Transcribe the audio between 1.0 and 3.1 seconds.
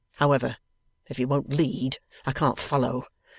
if he won't lead, I can't follow.